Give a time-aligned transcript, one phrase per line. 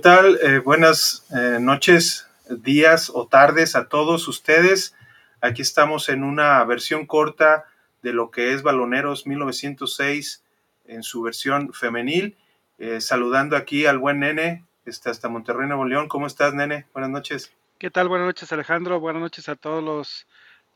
[0.00, 0.38] tal?
[0.42, 4.96] Eh, buenas eh, noches, días o tardes a todos ustedes.
[5.42, 7.66] Aquí estamos en una versión corta
[8.02, 10.42] de lo que es Baloneros 1906
[10.86, 12.38] en su versión femenil.
[12.78, 16.08] Eh, saludando aquí al buen nene, está hasta Monterrey, Nuevo León.
[16.08, 16.86] ¿Cómo estás, nene?
[16.94, 17.52] Buenas noches.
[17.78, 18.08] ¿Qué tal?
[18.08, 19.00] Buenas noches, Alejandro.
[19.00, 20.26] Buenas noches a todos los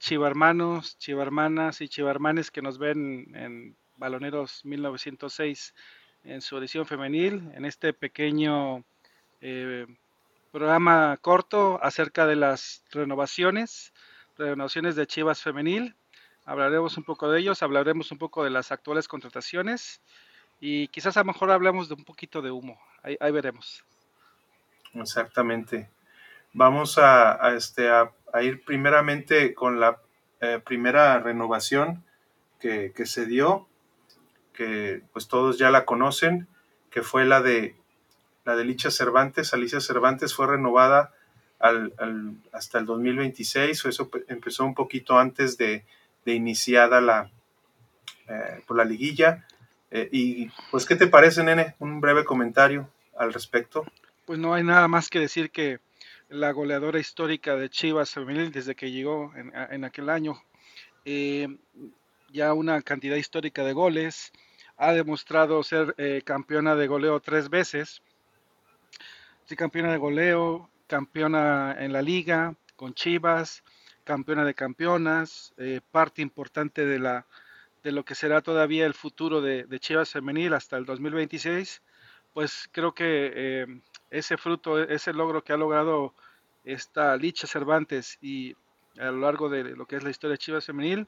[0.00, 5.74] chivarmanos, chivarmanas y chivarmanes que nos ven en Baloneros 1906
[6.24, 8.84] en su edición femenil, en este pequeño
[9.46, 9.86] eh,
[10.52, 13.92] programa corto acerca de las renovaciones,
[14.38, 15.94] renovaciones de Chivas Femenil.
[16.46, 20.00] Hablaremos un poco de ellos, hablaremos un poco de las actuales contrataciones
[20.60, 22.80] y quizás a lo mejor hablemos de un poquito de humo.
[23.02, 23.84] Ahí, veremos.
[24.94, 25.90] Exactamente.
[26.54, 30.00] Vamos a, este, a, ir primeramente con la
[30.40, 32.02] eh, primera renovación
[32.58, 33.68] que se dio,
[34.54, 36.48] que pues todos ya la conocen,
[36.90, 37.76] que fue la de
[38.44, 41.12] la de Licha Cervantes, Alicia Cervantes fue renovada
[42.52, 45.84] hasta el 2026, o eso empezó un poquito antes de,
[46.26, 47.30] iniciada la,
[48.28, 49.46] eh, por la liguilla.
[49.90, 51.74] Eh, y pues, ¿qué te parece, nene?
[51.78, 53.86] Un breve comentario al respecto.
[54.26, 55.78] Pues no hay nada más que decir que
[56.28, 60.42] la goleadora histórica de Chivas femenil desde que llegó en, aquel año,
[61.04, 61.48] eh,
[62.30, 64.32] ya una cantidad histórica de goles,
[64.76, 65.94] ha demostrado ser
[66.24, 68.02] campeona de goleo tres veces,
[69.56, 73.62] campeona de goleo, campeona en la liga con Chivas,
[74.04, 77.26] campeona de campeonas, eh, parte importante de, la,
[77.82, 81.82] de lo que será todavía el futuro de, Chivas femenil hasta el 2026,
[82.32, 83.66] pues creo que eh,
[84.10, 86.14] ese fruto, ese logro que ha logrado
[86.64, 88.54] esta Licha Cervantes y
[88.98, 91.06] a lo largo de lo que es la historia de Chivas femenil,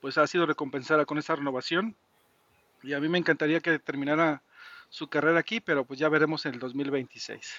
[0.00, 1.96] pues ha sido recompensada con esa renovación.
[2.82, 4.42] Y a mí me encantaría que terminara
[4.88, 7.54] su carrera aquí, pero pues ya veremos en el 2026.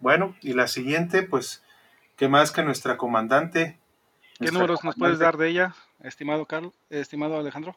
[0.00, 1.64] Bueno, y la siguiente, pues,
[2.16, 3.78] ¿qué más que nuestra comandante?
[4.38, 7.76] ¿Qué números nos puedes dar de ella, estimado Carlos, estimado Alejandro?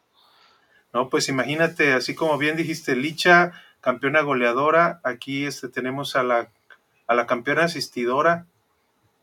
[0.94, 6.50] No, pues imagínate, así como bien dijiste, Licha, campeona goleadora, aquí este, tenemos a la,
[7.07, 8.46] a la campeona asistidora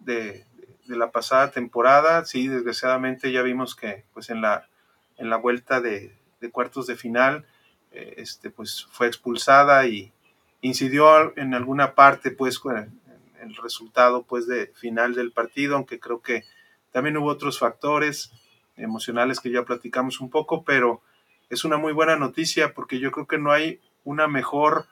[0.00, 0.44] de,
[0.86, 4.66] de, la pasada temporada, sí, desgraciadamente ya vimos que pues en la,
[5.18, 7.44] en la vuelta de, de cuartos de final,
[7.92, 10.12] eh, este, pues fue expulsada y
[10.60, 13.00] incidió en alguna parte, pues, en
[13.40, 16.44] el resultado, pues, de final del partido, aunque creo que
[16.90, 18.32] también hubo otros factores
[18.76, 21.02] emocionales que ya platicamos un poco, pero
[21.50, 24.86] es una muy buena noticia porque yo creo que no hay una mejor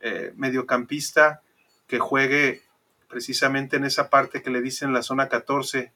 [0.00, 1.42] eh, mediocampista
[1.86, 2.62] que juegue
[3.08, 5.92] precisamente en esa parte que le dicen la zona 14,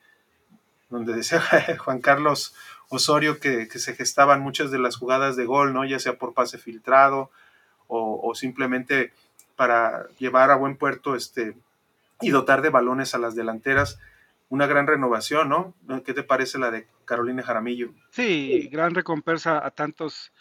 [0.94, 1.42] donde decía
[1.84, 2.54] Juan Carlos
[2.88, 5.84] Osorio que, se gestaban muchas de las jugadas de gol, ¿no?
[5.84, 7.30] Ya sea por pase filtrado
[7.88, 9.12] o, simplemente
[9.56, 11.54] para llevar a buen puerto este,
[12.20, 13.98] y dotar de balones a las delanteras.
[14.48, 15.74] Una gran renovación, ¿no?
[16.04, 17.90] ¿Qué te parece la de Carolina Jaramillo?
[18.10, 20.32] Sí, gran recompensa a tantos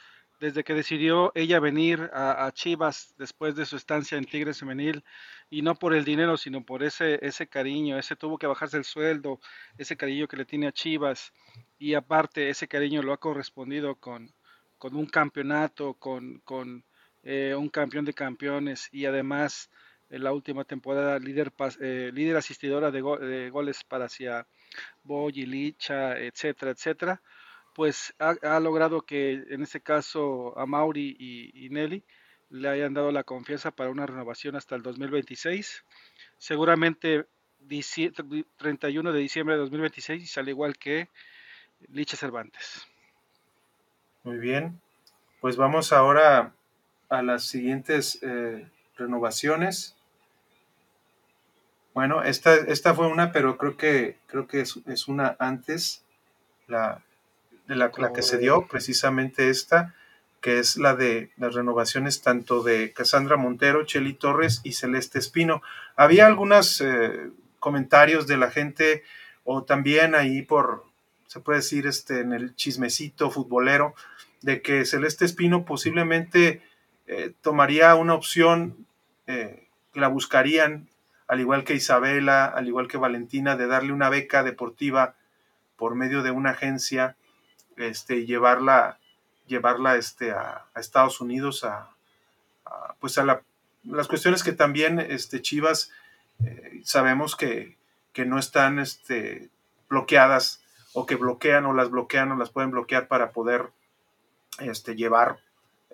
[0.43, 5.01] desde que decidió ella venir a, Chivas después de su estancia en Tigres Femenil,
[5.49, 8.83] y no por el dinero, sino por ese, ese cariño, ese tuvo que bajarse el
[8.83, 9.39] sueldo,
[9.77, 11.31] ese cariño que le tiene a Chivas,
[11.79, 14.33] y aparte ese cariño lo ha correspondido con,
[14.77, 16.83] con un campeonato, con, con
[17.23, 19.69] eh, un campeón de campeones, y además
[20.09, 24.45] en la última temporada líder, eh, líder asistidora de, de, goles para hacia
[25.03, 27.21] Boy Licha, etcétera, etcétera
[27.73, 32.03] pues ha, logrado que en este caso a Mauri y, Nelly
[32.49, 35.83] le hayan dado la confianza para una renovación hasta el 2026.
[36.37, 37.25] Seguramente
[38.57, 41.09] 31 de diciembre de 2026 al igual que
[41.91, 42.87] Licha Cervantes.
[44.23, 44.79] Muy bien,
[45.41, 46.53] pues vamos ahora
[47.09, 49.95] a las siguientes eh, renovaciones.
[51.93, 56.03] Bueno, esta, esta fue una, pero creo que, creo que es, es una antes.
[56.67, 57.03] La,
[57.67, 59.93] de la, que se dio, precisamente esta,
[60.41, 65.61] que es la de las renovaciones tanto de Cassandra Montero, Cheli Torres y Celeste Espino.
[65.95, 69.03] Había algunos eh, comentarios de la gente,
[69.45, 70.83] o también ahí por,
[71.27, 73.95] se puede decir, este, en el chismecito futbolero,
[74.41, 76.61] de que Celeste Espino posiblemente
[77.07, 78.85] eh, tomaría una opción
[79.27, 80.89] eh, que la buscarían,
[81.27, 85.15] al igual que Isabela, al igual que Valentina, de darle una beca deportiva
[85.77, 87.15] por medio de una agencia
[87.77, 88.99] este, llevarla,
[89.47, 91.89] llevarla este, a, Estados Unidos, a,
[92.99, 93.41] pues a
[93.83, 95.91] las cuestiones que también este, Chivas
[96.43, 97.77] eh, sabemos que,
[98.25, 98.83] no están
[99.89, 100.61] bloqueadas
[100.93, 103.71] o que bloquean o las bloquean o las pueden bloquear para poder
[104.95, 105.39] llevar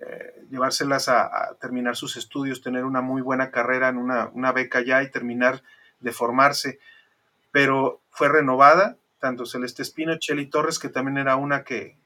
[0.02, 5.04] eh, llevárselas a, terminar sus estudios, tener una muy buena carrera en una, beca ya
[5.04, 5.62] y terminar
[6.00, 6.80] de formarse.
[7.52, 11.98] Pero fue renovada, tanto Celeste Espino, Cheli Torres, que también era una que,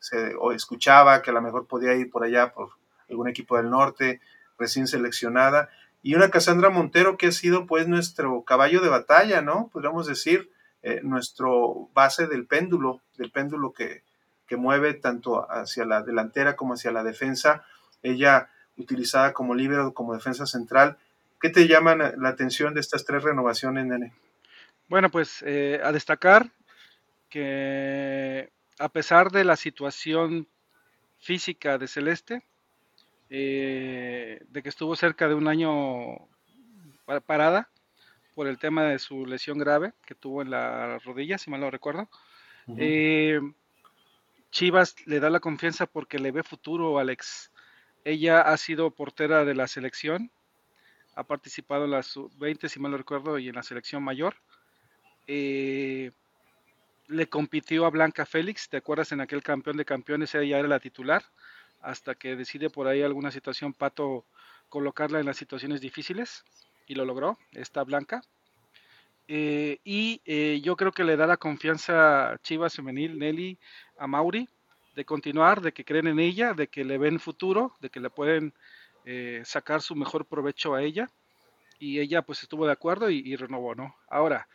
[0.00, 2.70] se o escuchaba, que a lo mejor podía ir por allá por
[3.10, 4.20] algún equipo del norte,
[4.58, 5.70] recién seleccionada,
[6.02, 9.68] y una Cassandra Montero que ha sido pues nuestro caballo de batalla, ¿no?
[9.72, 10.50] Podríamos decir,
[10.82, 14.02] eh, nuestro base del péndulo, del péndulo que,
[14.46, 17.64] que mueve tanto hacia la delantera como hacia la defensa,
[18.02, 20.98] ella utilizada como líbero, como defensa central.
[21.40, 24.12] ¿Qué te llama la atención de estas tres renovaciones, Nene?
[24.88, 26.50] Bueno, pues eh, a destacar
[27.28, 30.48] que a pesar de la situación
[31.18, 32.42] física de Celeste,
[33.28, 36.28] eh, de que estuvo cerca de un año
[37.26, 37.68] parada
[38.34, 41.70] por el tema de su lesión grave que tuvo en la rodilla, si mal no
[41.70, 42.08] recuerdo,
[44.50, 47.52] Chivas le da la confianza porque le ve futuro, Alex.
[48.04, 50.30] Ella ha sido portera de la selección,
[51.14, 54.36] ha participado en las 20, si mal no recuerdo, y en la selección mayor.
[55.28, 56.10] Eh,
[57.06, 60.34] le compitió a Blanca Félix, ¿te acuerdas en aquel campeón de campeones?
[60.34, 61.22] Ella era la titular,
[61.80, 64.24] hasta que decide por ahí alguna situación Pato
[64.68, 66.44] colocarla en las situaciones difíciles,
[66.88, 68.22] y lo logró, esta Blanca.
[69.28, 73.58] Eh, y eh, yo creo que le da la confianza a Chivas Femenil, Nelly,
[73.98, 74.48] a Mauri,
[74.96, 78.10] de continuar, de que creen en ella, de que le ven futuro, de que le
[78.10, 78.54] pueden
[79.04, 81.08] eh, sacar su mejor provecho a ella.
[81.78, 83.94] Y ella pues estuvo de acuerdo y, renovó, ¿no?
[84.08, 84.48] Ahora,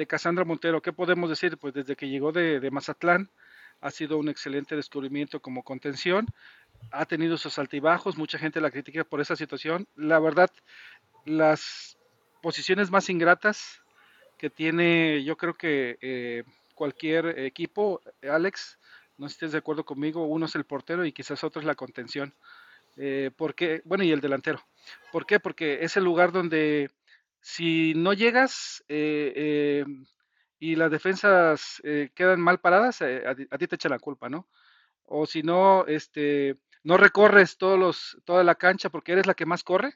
[0.00, 1.58] de Cassandra Montero, ¿qué podemos decir?
[1.58, 3.30] Pues desde que llegó de, de Mazatlán
[3.82, 6.26] ha sido un excelente descubrimiento como contención,
[6.90, 9.86] ha tenido sus altibajos, mucha gente la critica por esa situación.
[9.96, 10.48] La verdad,
[11.26, 11.98] las
[12.40, 13.82] posiciones más ingratas
[14.38, 16.44] que tiene, yo creo que eh,
[16.74, 18.78] cualquier equipo, Alex,
[19.18, 22.34] no estés de acuerdo conmigo, uno es el portero y quizás otro es la contención.
[22.96, 24.64] Eh, porque, bueno, y el delantero.
[25.12, 25.40] ¿Por qué?
[25.40, 26.90] Porque es el lugar donde
[27.40, 29.84] si no llegas eh,
[30.58, 31.82] y las defensas
[32.14, 34.48] quedan mal paradas, a, ti te echa la culpa, ¿no?
[35.04, 39.46] O si no, este, no recorres todos los, toda la cancha porque eres la que
[39.46, 39.94] más corre,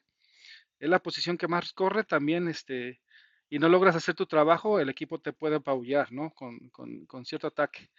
[0.79, 3.01] es la posición que más corre, también este,
[3.49, 6.35] y no logras hacer tu trabajo, el equipo te puede apabullar, ¿no?
[6.35, 7.91] Con, cierto ataque.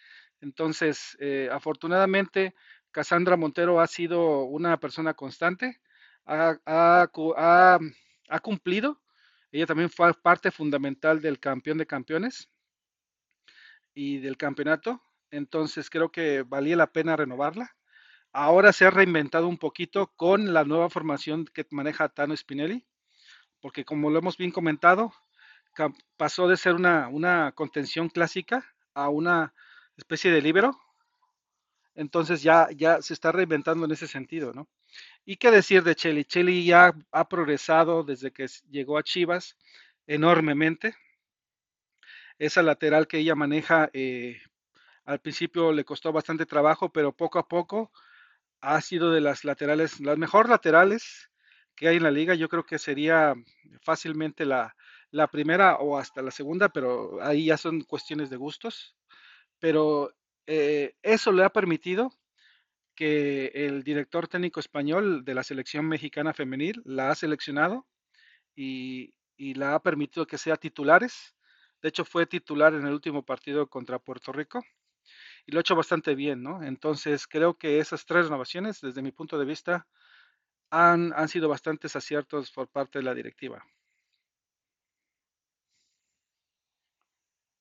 [0.41, 2.53] Entonces, eh, afortunadamente,
[2.91, 5.79] Cassandra Montero ha sido una persona constante,
[6.25, 7.07] ha,
[8.41, 9.01] cumplido.
[9.55, 12.49] Ella también fue parte fundamental del campeón de campeones
[13.93, 15.01] y del campeonato.
[15.31, 17.73] Entonces, creo que valía la pena renovarla.
[18.33, 22.85] Ahora se ha reinventado un poquito con la nueva formación que maneja Tano Spinelli,
[23.61, 25.13] porque como lo hemos bien comentado,
[26.17, 29.53] pasó de ser una, una contención clásica a una
[29.95, 30.77] especie de libero.
[31.93, 34.67] Entonces ya, ya se está reinventando en ese sentido, ¿no?
[35.25, 36.25] ¿Y qué decir de Cheli?
[36.25, 39.57] Cheli ya ha progresado desde que llegó a Chivas
[40.07, 40.95] enormemente.
[42.37, 44.41] Esa lateral que ella maneja, eh,
[45.05, 47.91] al principio le costó bastante trabajo, pero poco a poco
[48.61, 51.29] ha sido de las laterales, las mejor laterales
[51.75, 52.35] que hay en la liga.
[52.35, 53.35] Yo creo que sería
[53.81, 54.75] fácilmente la,
[55.11, 58.95] la primera o hasta la segunda, pero ahí ya son cuestiones de gustos.
[59.59, 60.13] Pero
[60.47, 62.11] eh, eso le ha permitido
[62.95, 67.85] que el director técnico español de la selección mexicana femenil la ha seleccionado
[68.55, 71.35] y, la ha permitido que sea titulares.
[71.81, 74.63] De hecho, fue titular en el último partido contra Puerto Rico
[75.45, 76.63] y lo ha hecho bastante bien, ¿no?
[76.63, 79.87] Entonces, creo que esas tres renovaciones, desde mi punto de vista,
[80.71, 83.65] han, han sido bastantes aciertos por parte de la directiva.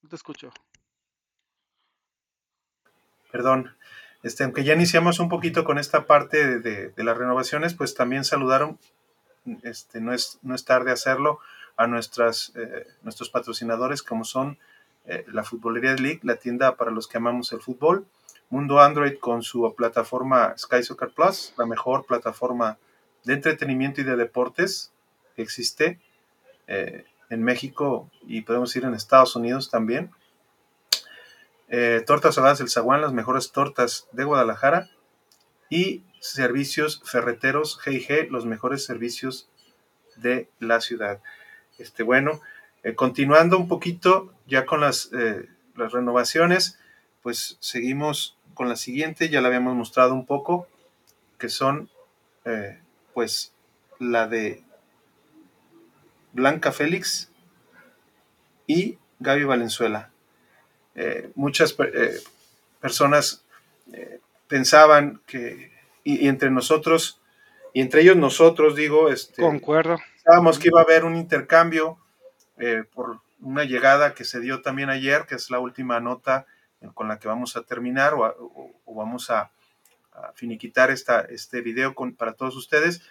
[0.09, 0.53] te escucho.
[3.33, 3.76] Perdón.
[4.25, 8.81] Este, aunque ya iniciamos un poquito con esta parte de, las renovaciones, pues también saludaron,
[9.62, 11.38] este, no, es, no es tarde hacerlo,
[11.76, 11.88] a eh,
[13.02, 14.59] nuestros patrocinadores como son
[15.07, 18.07] eh, la Futbolería League, la tienda para los que amamos el fútbol,
[18.50, 22.78] Mundo Android con su plataforma Sky Soccer Plus, la mejor plataforma
[23.25, 24.93] de entretenimiento y de deportes
[25.37, 26.00] que existe.
[26.66, 30.11] Eh, en México y podemos ir en Estados Unidos también.
[31.76, 34.90] Eh, tortas saladas El Zaguán, las mejores tortas de Guadalajara.
[35.69, 39.49] Y servicios ferreteros GIG, los mejores servicios
[40.14, 41.21] de la ciudad.
[41.76, 42.40] Este, bueno,
[42.85, 46.78] eh, continuando un poquito ya con las, eh, las renovaciones,
[47.25, 50.69] pues seguimos con la siguiente, ya la habíamos mostrado un poco,
[51.38, 51.90] que son
[53.14, 53.52] pues
[53.99, 54.62] la de
[56.33, 57.33] Blanca Félix
[58.69, 60.13] y Gaby Valenzuela.
[60.95, 62.21] Eh, muchas eh,
[62.81, 63.45] personas
[63.93, 65.73] eh, pensaban que,
[66.05, 67.21] y, entre nosotros,
[67.73, 69.99] y entre ellos nosotros, digo, este, concuerdo.
[70.23, 71.99] Sabíamos que iba a haber un intercambio
[72.95, 76.47] por una llegada que se dio también ayer, que es la última nota
[76.95, 79.51] con la que vamos a terminar o, vamos a,
[80.37, 83.03] finiquitar esta, este video con, para todos ustedes,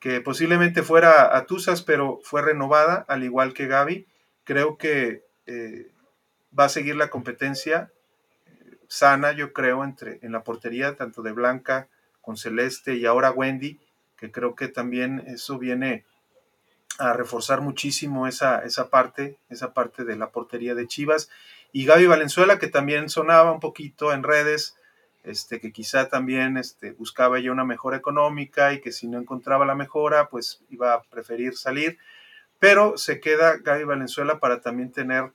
[0.00, 4.08] que posiblemente fuera a Tuzas, pero fue renovada, al igual que Gaby.
[4.42, 5.92] Creo que eh,
[6.58, 7.90] va a seguir la competencia
[8.46, 11.88] eh, sana, yo creo, entre, en la portería, tanto de Blanca
[12.20, 13.78] con Celeste y ahora Wendy,
[14.16, 16.04] que creo que también eso viene
[16.98, 21.30] a reforzar muchísimo esa, esa parte, esa parte de la portería de Chivas.
[21.72, 24.76] Y Gaby Valenzuela, que también sonaba un poquito en redes,
[25.22, 29.64] este, que quizá también este, buscaba ya una mejora económica y que si no encontraba
[29.64, 31.98] la mejora, pues iba a preferir salir.
[32.58, 35.32] Pero se queda Gaby Valenzuela para también tener,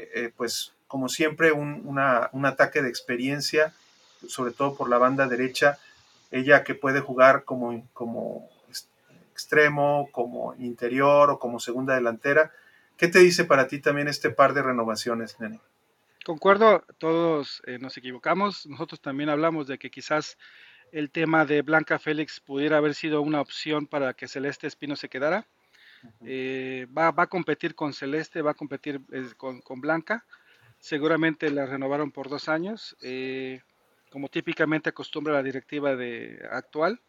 [0.00, 3.72] eh, eh, pues como siempre, un, un ataque de experiencia,
[4.26, 5.78] sobre todo por la banda derecha.
[6.32, 8.48] Ella que puede jugar como, como
[9.32, 12.52] extremo, como interior o como segunda delantera.
[12.96, 15.60] ¿Qué te dice para ti también este par de renovaciones, Nene?
[16.24, 18.66] Concuerdo, todos eh, nos equivocamos.
[18.66, 20.36] Nosotros también hablamos de que quizás
[20.92, 25.08] el tema de Blanca Félix pudiera haber sido una opción para que Celeste Espino se
[25.08, 25.46] quedara.
[26.24, 30.24] Eh, va, a competir con Celeste, va a competir eh, con, Blanca.
[30.78, 32.96] Seguramente la renovaron por dos años,
[34.10, 37.00] como típicamente acostumbra la directiva de, actual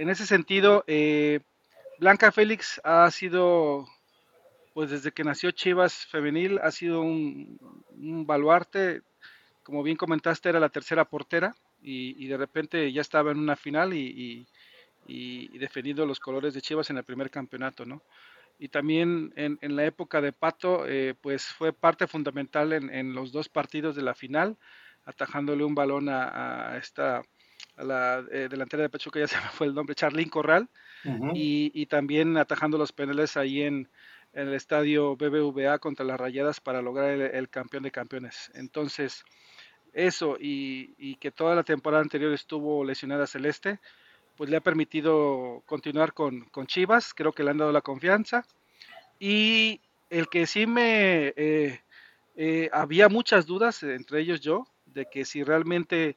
[0.00, 1.40] en ese sentido, eh,
[1.98, 3.86] Blanca Félix ha sido,
[4.72, 7.58] pues desde que nació Chivas Femenil, ha sido un,
[8.26, 9.02] baluarte.
[9.62, 13.92] Como bien comentaste, era la tercera portera y, de repente ya estaba en una final
[13.92, 14.46] y,
[15.58, 18.02] defendiendo los colores de Chivas en el primer campeonato, ¿no?
[18.58, 23.48] Y también en, la época de Pato, eh, pues fue parte fundamental en, los dos
[23.48, 24.58] partidos de la final,
[25.06, 27.22] atajándole un balón a esta
[27.76, 30.68] a la eh, delantera de Pachuca, ya se me fue el nombre, Charlín Corral,
[31.34, 33.88] y, también atajando los penales ahí en,
[34.32, 38.50] el estadio BBVA contra las Rayadas para lograr el, campeón de campeones.
[38.54, 39.24] Entonces,
[39.92, 43.80] eso y, que toda la temporada anterior estuvo lesionada Celeste,
[44.40, 48.46] pues le ha permitido continuar con, Chivas, creo que le han dado la confianza.
[49.18, 51.34] Y el que sí me...
[51.36, 51.82] Eh,
[52.36, 56.16] eh, había muchas dudas, entre ellos yo, de que si realmente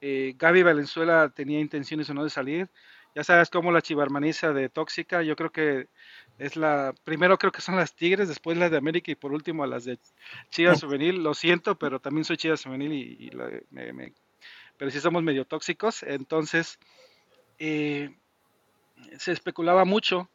[0.00, 2.70] eh, Gaby Valenzuela tenía intenciones o no de salir.
[3.16, 5.88] Ya sabes cómo la chivarmaniza de tóxica, yo creo que
[6.38, 9.66] es la, primero creo que son las Tigres, después las de América y por último
[9.66, 9.98] las de
[10.50, 11.24] Chivas Juvenil.
[11.24, 13.32] Lo siento, pero también soy Chivas Juvenil y,
[14.76, 16.04] pero sí somos medio tóxicos.
[16.04, 16.78] Entonces,
[17.66, 18.14] eh,
[19.18, 20.28] se especulaba mucho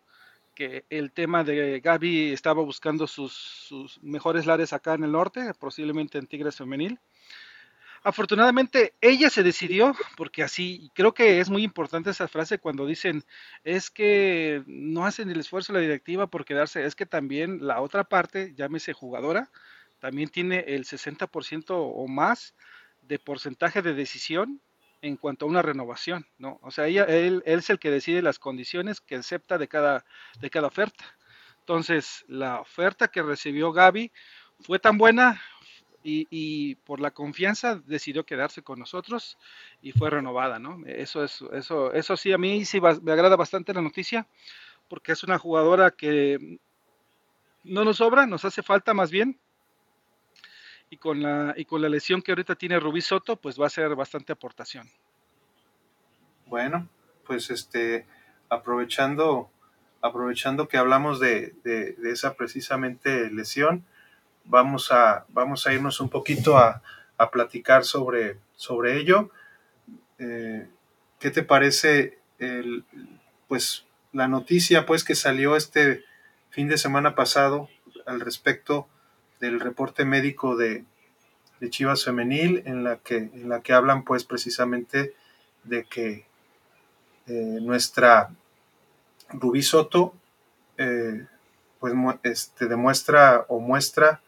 [0.55, 5.53] que el tema de Gaby estaba buscando sus, sus, mejores lares acá en el norte,
[5.59, 6.99] posiblemente en Tigres Femenil.
[8.01, 13.23] Afortunadamente ella se decidió, porque así, creo que es muy importante esa frase cuando dicen,
[13.63, 18.05] es que no hacen el esfuerzo la directiva por quedarse, es que también la otra
[18.05, 19.51] parte, llámese jugadora,
[19.99, 22.55] también tiene el 60% o más
[23.03, 24.61] de porcentaje de decisión
[25.01, 26.59] en cuanto a una renovación, ¿no?
[26.61, 30.05] O sea, ella, él, es el que decide las condiciones que acepta de cada,
[30.39, 31.05] de cada oferta.
[31.59, 34.11] Entonces, la oferta que recibió Gaby
[34.61, 35.41] fue tan buena,
[36.03, 39.37] y, por la confianza decidió quedarse con nosotros
[39.81, 40.81] y fue renovada, ¿no?
[40.85, 44.27] Eso es, eso, eso sí, a mí sí me agrada bastante la noticia,
[44.87, 46.59] porque es una jugadora que
[47.63, 49.39] no nos sobra, nos hace falta más bien.
[50.89, 53.69] Y con la, y con la lesión que ahorita tiene Rubí Soto, pues va a
[53.69, 54.87] ser bastante aportación.
[56.47, 56.89] Bueno,
[57.25, 58.07] pues este,
[58.49, 59.51] aprovechando,
[60.01, 63.85] aprovechando que hablamos de, de esa precisamente lesión,
[64.49, 66.81] vamos a, vamos a irnos un poquito a,
[67.31, 69.29] platicar sobre, sobre ello.
[70.19, 70.69] Eh,
[71.19, 72.85] ¿Qué te parece el,
[73.49, 76.05] pues, la noticia pues, que salió este
[76.49, 77.67] fin de semana pasado
[78.05, 78.87] al respecto
[79.39, 80.83] del reporte médico de,
[81.69, 85.13] Chivas Femenil, en la, que, en la que hablan pues precisamente
[85.65, 86.25] de que
[87.27, 88.29] eh, nuestra
[89.29, 90.13] Rubí Soto
[90.77, 91.25] eh,
[91.79, 91.93] pues
[92.23, 94.21] este, demuestra o muestra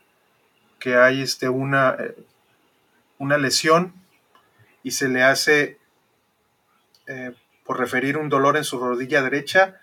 [0.77, 2.15] que hay este, una, eh,
[3.17, 3.93] una lesión
[4.83, 5.77] y se le hace,
[7.65, 9.79] por referir un dolor en su rodilla derecha,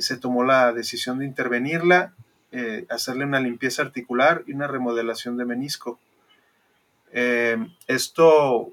[0.00, 2.14] se tomó la decisión de intervenirla,
[2.88, 5.98] hacerle una limpieza articular y una remodelación de menisco.
[7.86, 8.72] esto,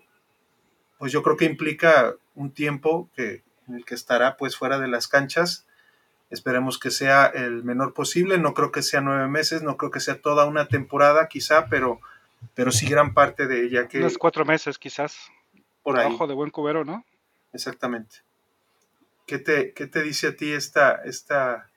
[0.97, 4.87] pues yo creo que implica un tiempo que, en el que estará pues fuera de
[4.87, 5.65] las canchas
[6.31, 8.37] Esperemos que sea el menor posible.
[8.37, 11.99] No creo que sea nueve meses, no creo que sea toda una temporada quizá, pero,
[12.55, 13.87] pero sí gran parte de ella.
[13.87, 15.31] Que, Unos cuatro meses quizás.
[15.83, 16.11] Por ahí.
[16.11, 17.05] Ojo de buen cubero, ¿no?
[17.53, 18.17] exactamente.
[19.27, 21.69] ¿Qué te, qué te dice a ti esta, esta,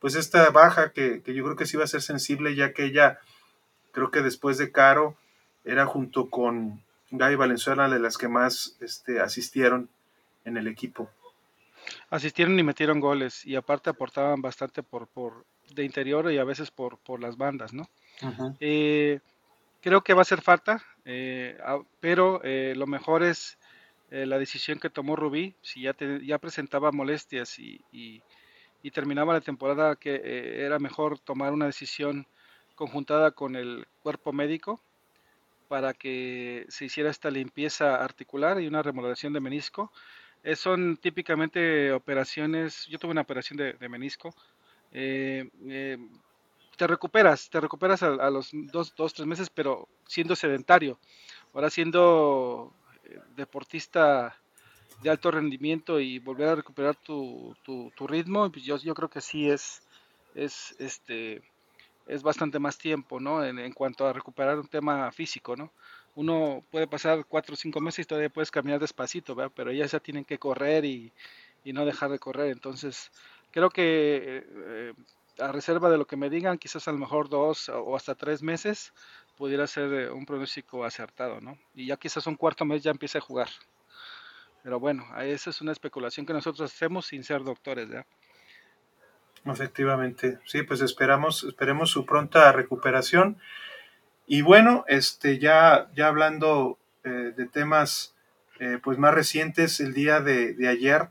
[0.00, 2.84] pues esta baja que, que, yo creo que sí va a ser sensible, ya que
[2.84, 3.18] ella,
[3.92, 5.16] creo que después de Caro,
[5.64, 9.88] era junto con Gaby Valenzuela de las que más este, asistieron
[10.44, 11.10] en el equipo.
[12.10, 16.70] Asistieron y metieron goles, y aparte aportaban bastante por, por de interior y a veces
[16.70, 17.88] por, por las bandas, ¿no?
[18.60, 19.20] eh,
[19.80, 21.58] creo que va a ser falta, eh,
[22.00, 23.58] pero eh, lo mejor es
[24.10, 28.22] eh, la decisión que tomó Rubí, si ya, ya presentaba molestias y, y,
[28.92, 32.26] terminaba la temporada, que eh, era mejor tomar una decisión
[32.74, 34.80] conjuntada con el cuerpo médico
[35.68, 39.92] para que se hiciera esta limpieza articular y una remodelación de menisco.
[40.42, 44.34] Eh, son típicamente operaciones, yo tuve una operación de, menisco,
[44.90, 50.98] te recuperas, te recuperas a, a, los dos, dos, tres meses, pero siendo sedentario.
[51.52, 52.72] Ahora siendo
[53.36, 54.36] deportista
[55.02, 59.20] de alto rendimiento y volver a recuperar tu, tu, ritmo, pues yo, yo creo que
[59.20, 59.82] sí es,
[60.34, 61.42] es, este,
[62.06, 63.44] es bastante más tiempo, ¿no?
[63.44, 65.72] En, en, cuanto a recuperar un tema físico, ¿no?
[66.14, 69.52] Uno puede pasar cuatro o cinco meses y todavía puedes caminar despacito, ¿verdad?
[69.54, 71.12] Pero ellas ya tienen que correr y,
[71.64, 72.50] y no dejar de correr.
[72.50, 73.10] Entonces,
[73.52, 74.94] creo que eh,
[75.38, 78.42] a reserva de lo que me digan, quizás a lo mejor dos o hasta tres
[78.42, 78.92] meses,
[79.36, 81.58] pudiera ser eh, un pronóstico acertado, ¿no?
[81.74, 83.48] Y ya quizás un cuarto mes ya empiece a jugar.
[84.62, 88.06] Pero bueno, esa es una especulación que nosotros hacemos sin ser doctores, ¿ya?
[89.44, 93.38] Efectivamente, sí, pues esperamos, esperemos su pronta recuperación.
[94.26, 98.14] Y bueno, este, ya, ya hablando eh, de temas
[98.60, 101.08] eh, pues más recientes, el día de, de ayer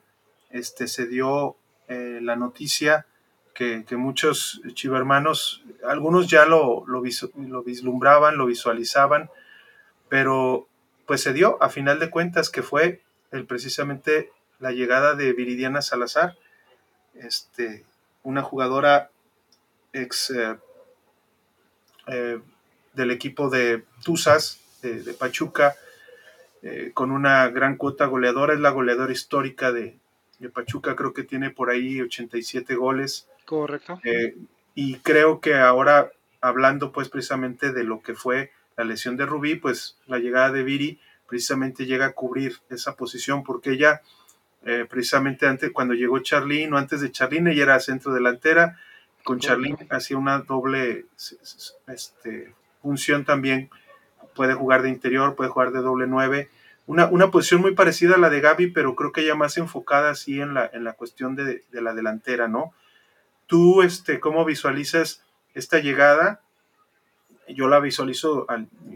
[0.50, 1.56] este, se dio
[1.88, 3.06] eh, la noticia
[3.54, 7.02] que, que muchos chivermanos, algunos ya lo, lo,
[7.38, 9.32] lo, vislumbraban, lo visualizaban,
[10.10, 10.68] pero
[11.06, 13.02] pues se dio a final de cuentas que fue
[13.32, 16.36] el, precisamente la llegada de Viridiana Salazar,
[17.16, 17.86] este,
[18.24, 19.10] una jugadora
[19.94, 20.58] ex eh,
[22.08, 22.40] eh,
[22.94, 25.76] del equipo de Tuzas, de, de Pachuca,
[26.64, 29.98] eh, con una gran cuota goleadora, es la goleadora histórica de,
[30.40, 33.28] de Pachuca, creo que tiene por ahí 87 goles.
[33.46, 34.00] Correcto.
[34.76, 36.12] Y creo que ahora,
[36.42, 40.64] hablando pues precisamente de lo que fue la lesión de Rubí, pues la llegada de
[40.64, 44.02] Viri precisamente llega a cubrir esa posición porque ella,
[44.64, 48.80] eh, precisamente antes, cuando llegó Charlín o antes de Charlín, ella era centro delantera,
[49.24, 51.06] con Charlín hacía una doble
[51.88, 53.70] este, función también,
[54.36, 56.50] puede jugar de interior, puede jugar de doble nueve,
[56.86, 60.12] una, una, posición muy parecida a la de Gaby, pero creo que ella más enfocada
[60.12, 62.74] así en la, en la cuestión de, de la delantera, ¿no?
[63.48, 65.22] ¿Tú este, cómo visualizas
[65.54, 66.42] esta llegada?
[67.50, 68.46] Yo la visualizo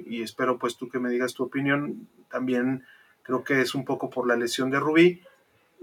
[0.06, 2.08] y espero pues tú que me digas tu opinión.
[2.30, 2.86] También
[3.24, 5.22] creo que es un poco por la lesión de Rubí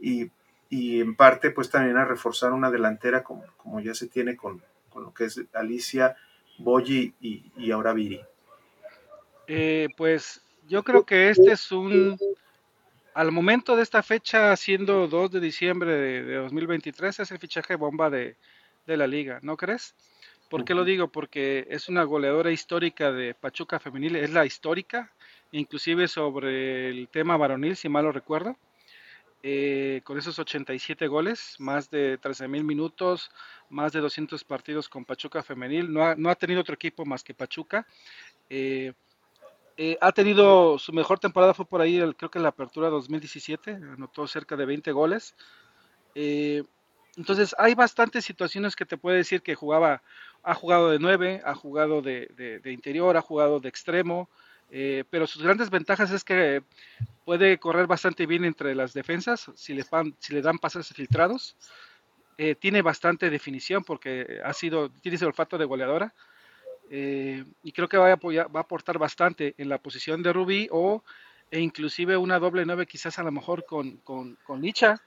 [0.01, 0.31] y,
[0.69, 4.63] y en parte pues también a reforzar una delantera como, como ya se tiene con,
[4.91, 6.17] con lo que es Alicia,
[6.59, 8.21] Boyi y, y ahora Viri.
[9.47, 12.19] Eh, pues yo creo que este es un,
[13.15, 17.77] al momento de esta fecha, siendo 2 de diciembre de, de 2023, es el fichaje
[17.77, 18.37] bomba de,
[18.87, 19.95] de la liga, ¿no crees?
[20.49, 21.09] ¿Por qué lo digo?
[21.09, 25.13] Porque es una goleadora histórica de Pachuca Femenil, es la histórica,
[25.53, 28.57] inclusive sobre el tema varonil, si mal lo recuerdo,
[29.43, 33.31] eh, con esos 87 goles, más de 13 mil minutos,
[33.69, 37.23] más de 200 partidos con Pachuca Femenil, no ha, no ha tenido otro equipo más
[37.23, 37.87] que Pachuca.
[38.49, 38.95] Eh,
[39.77, 42.89] eh, ha tenido su mejor temporada, fue por ahí, el, creo que en la apertura
[42.89, 45.35] 2017, anotó cerca de 20 goles.
[47.19, 50.03] Entonces hay bastantes situaciones que te puede decir que jugaba,
[50.43, 54.29] ha jugado de 9, ha jugado de, de, de interior, ha jugado de extremo,
[54.71, 56.63] eh, pero sus grandes ventajas es que
[57.25, 61.57] puede correr bastante bien entre las defensas si le, pan, si le dan pases filtrados.
[62.37, 66.15] Eh, tiene bastante definición porque ha sido, tiene ese olfato de goleadora.
[66.91, 70.33] Eh, y creo que va a, apoyar, va a aportar bastante en la posición de
[70.33, 71.03] Rubí o
[71.51, 75.01] e inclusive una doble 9 quizás a lo mejor con, con, con Licha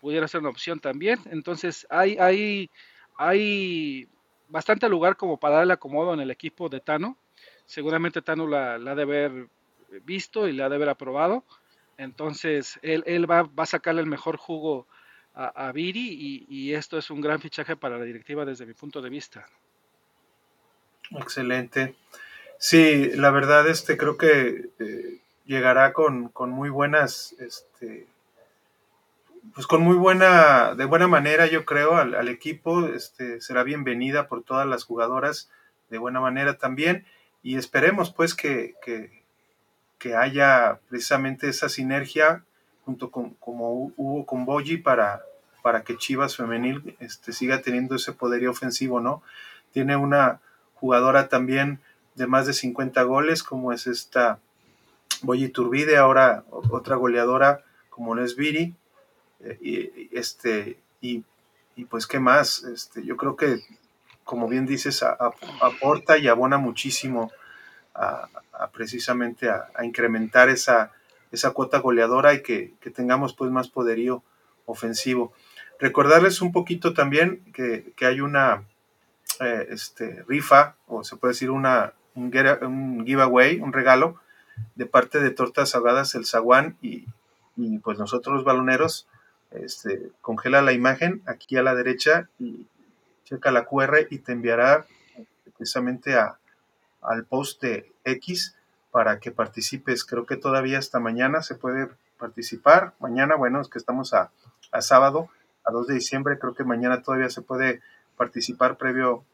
[0.00, 1.20] pudiera ser una opción también.
[1.26, 2.70] Entonces hay, hay,
[3.16, 4.08] hay
[4.52, 7.16] bastante lugar como para darle acomodo en el equipo de Tano.
[7.66, 9.48] Seguramente Tano la, ha de haber
[10.04, 11.42] visto y la ha de haber aprobado.
[11.96, 14.86] Entonces él, va, a sacarle el mejor jugo
[15.34, 18.74] a, a Viri y, y, esto es un gran fichaje para la directiva desde mi
[18.74, 19.48] punto de vista.
[21.10, 21.94] Excelente.
[22.58, 28.06] Sí, la verdad, este creo que eh, llegará con, con, muy buenas este,
[29.54, 32.86] pues con muy buena, de buena manera, yo creo, al, al, equipo.
[32.86, 35.50] Este, será bienvenida por todas las jugadoras
[35.90, 37.04] de buena manera también.
[37.42, 39.24] Y esperemos pues que, que,
[39.98, 42.44] que haya precisamente esa sinergia
[42.84, 45.22] junto con como hubo con Boyi para,
[45.62, 49.22] para que Chivas femenil este, siga teniendo ese poderío ofensivo, ¿no?
[49.72, 50.40] Tiene una
[50.74, 51.80] jugadora también
[52.14, 54.38] de más de 50 goles, como es esta
[55.22, 58.74] Boyi Turbide, ahora otra goleadora como es Viri,
[59.60, 61.24] y, este, y,
[61.90, 63.60] pues qué más, este, yo creo que
[64.24, 67.32] como bien dices, aporta y abona muchísimo
[67.94, 68.28] a,
[68.72, 70.92] precisamente a, incrementar esa,
[71.30, 74.22] esa cuota goleadora y que, tengamos pues más poderío
[74.66, 75.32] ofensivo.
[75.78, 78.64] Recordarles un poquito también que, hay una
[79.40, 84.20] eh, este, rifa, o se puede decir una, un, giveaway, un regalo,
[84.76, 87.06] de parte de Tortas Ahogadas El Zaguán y,
[87.82, 89.08] pues nosotros los baloneros,
[89.54, 92.66] este, congela la imagen aquí a la derecha y
[93.24, 94.86] checa la QR y te enviará
[95.56, 96.38] precisamente a,
[97.02, 98.56] al post de X
[98.90, 100.04] para que participes.
[100.04, 101.88] Creo que todavía hasta mañana se puede
[102.18, 102.94] participar.
[103.00, 104.30] Mañana, bueno, es que estamos a,
[104.80, 105.28] sábado,
[105.64, 107.80] a 2 de diciembre, creo que mañana todavía se puede
[108.16, 109.24] participar previo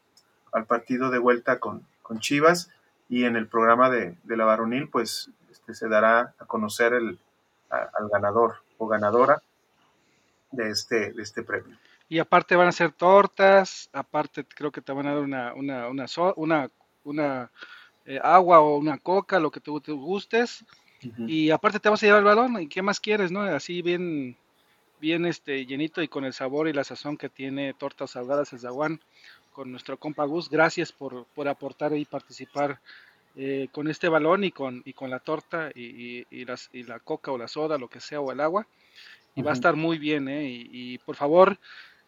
[0.51, 2.69] al partido de vuelta con, con Chivas
[3.07, 7.19] y en el programa de, la varonil, pues este, se dará a conocer el,
[7.69, 9.41] al ganador o ganadora
[10.51, 11.77] de este, de este premio.
[12.07, 15.87] Y aparte van a ser tortas, aparte creo que te van a dar una, una,
[15.87, 16.69] una, una,
[17.03, 17.51] una
[18.05, 20.65] eh, agua o una coca, lo que tú te gustes.
[21.27, 23.41] Y aparte te vas a llevar el balón, ¿y qué más quieres, no?
[23.41, 24.35] Así bien,
[24.99, 28.59] bien este, llenito y con el sabor y la sazón que tiene Tortas Salgadas el
[28.59, 28.99] Zaguán
[29.53, 30.49] con nuestro compa Gus.
[30.49, 32.81] Gracias por, por aportar y participar
[33.35, 36.99] eh, con este balón y con, y con la torta y, y, las, y la
[36.99, 38.67] coca o la soda, lo que sea, o el agua.
[39.39, 40.43] Y va a estar muy bien, ¿eh?
[40.45, 41.57] Y, por favor,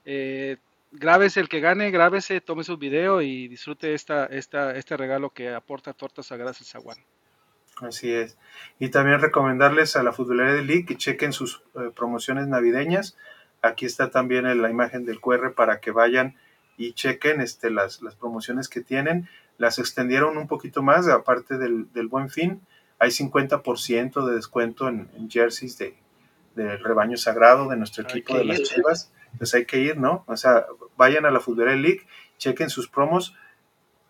[0.06, 0.58] eh,
[0.92, 5.54] grábese el que gane, grábese, tome su video y disfrute esta, esta, este regalo que
[5.54, 6.98] aporta Tortas Sagradas el Zaguán.
[7.78, 8.38] Así es.
[8.80, 13.18] Y también recomendarles a la Futbolería de League que chequen sus eh, promociones navideñas.
[13.62, 16.36] Aquí está también la imagen del QR para que vayan
[16.78, 19.30] y chequen este, las, las promociones que tienen.
[19.58, 22.62] Las extendieron un poquito más, aparte del, del buen fin.
[23.00, 25.96] Hay 50% de descuento en, jerseys de,
[26.56, 30.24] del rebaño sagrado de nuestro equipo de las Chivas pues hay que ir, ¿no?
[30.28, 30.66] O sea,
[30.98, 32.06] vayan a la Futbolera League,
[32.38, 33.36] chequen sus promos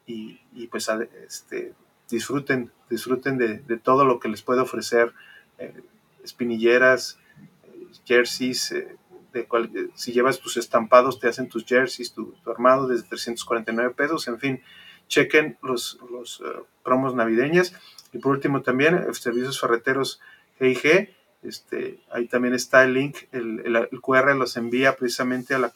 [0.06, 0.90] y, pues
[1.26, 1.74] este,
[2.10, 5.14] disfruten, disfruten de, todo lo que les puede ofrecer
[5.58, 5.82] eh,
[6.24, 7.18] espinilleras,
[7.64, 8.98] eh, jerseys, eh,
[9.32, 9.48] de
[9.96, 14.62] si llevas tus estampados te hacen tus jerseys, tu, armado desde 349 pesos, en fin,
[15.08, 16.44] chequen los, los
[16.84, 17.74] promos navideñas
[18.12, 20.20] y por último también servicios ferreteros
[20.60, 25.72] G&G este, ahí también está el link, el, QR los envía precisamente al,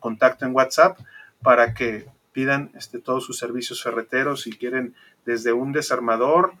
[0.00, 0.98] contacto en WhatsApp
[1.42, 4.94] para que pidan este, todos sus servicios ferreteros si quieren
[5.26, 6.54] desde un desarmador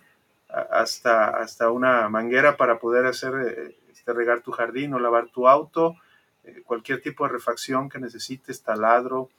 [0.48, 5.48] hasta, hasta una manguera para poder hacer eh, este, regar tu jardín o lavar tu
[5.48, 5.96] auto,
[6.44, 9.30] eh, cualquier tipo de refacción que necesites, taladro,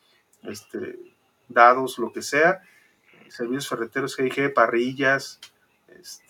[0.42, 0.98] este,
[1.48, 2.62] dados, lo que sea,
[3.30, 5.40] servicios ferreteros GIG, parrillas,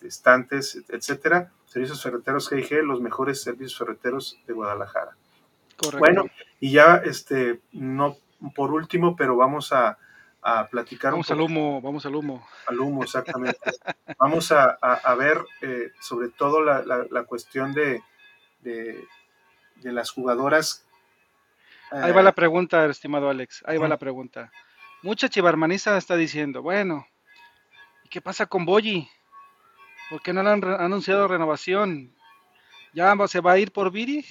[0.01, 5.17] estantes, etcétera Servicios Ferreteros GIG, los mejores servicios ferreteros de Guadalajara.
[5.75, 5.97] Correcto.
[5.97, 6.25] Bueno,
[6.59, 8.15] y ya, este, no
[8.55, 9.97] por último, pero vamos a,
[10.43, 11.13] a platicar.
[11.13, 12.45] Vamos al humo, vamos al humo.
[12.67, 13.59] Al humo, exactamente.
[14.19, 18.03] vamos a, a, ver eh, sobre todo la, la, cuestión de,
[18.59, 19.03] de,
[19.77, 20.85] de, las jugadoras.
[21.89, 24.51] Ahí va eh, la pregunta, estimado Alex, ahí va la pregunta.
[25.01, 27.07] Mucha chivarmaniza está diciendo, bueno,
[28.03, 29.09] ¿y qué pasa con Boyi?
[30.13, 32.13] ¿Por qué no le han anunciado renovación?
[32.93, 34.23] ¿Ya se va a ir por Viri?